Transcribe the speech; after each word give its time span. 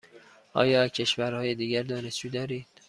آیا 0.53 0.83
از 0.83 0.89
کشورهای 0.91 1.55
دیگر 1.55 1.83
دانشجو 1.83 2.29
دارید؟ 2.29 2.67